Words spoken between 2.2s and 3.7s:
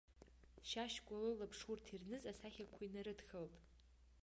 асахьақәа инарыдхалт.